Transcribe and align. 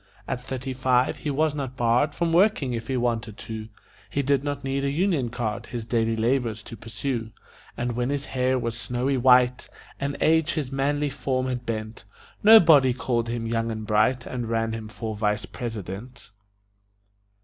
At 0.27 0.41
thirty 0.43 0.73
five 0.73 1.17
he 1.17 1.29
was 1.29 1.53
not 1.53 1.77
barred 1.77 2.15
From 2.15 2.33
working 2.33 2.73
if 2.73 2.87
he 2.87 2.97
wanted 2.97 3.37
to; 3.37 3.69
He 4.09 4.23
did 4.23 4.43
not 4.43 4.63
need 4.63 4.83
a 4.83 4.89
union 4.89 5.29
card 5.29 5.67
His 5.67 5.85
daily 5.85 6.15
labors 6.15 6.63
to 6.63 6.75
pursue; 6.75 7.29
And 7.77 7.91
when 7.91 8.09
his 8.09 8.25
hair 8.25 8.57
was 8.57 8.75
snowy 8.75 9.17
white 9.17 9.69
And 9.99 10.17
age 10.19 10.53
his 10.53 10.71
manly 10.71 11.11
form 11.11 11.45
had 11.45 11.67
bent, 11.67 12.05
Nobody 12.41 12.95
called 12.95 13.29
him 13.29 13.45
young 13.45 13.69
and 13.69 13.85
bright 13.85 14.25
And 14.25 14.49
ran 14.49 14.73
him 14.73 14.87
for 14.87 15.15
vice 15.15 15.45
president. 15.45 16.31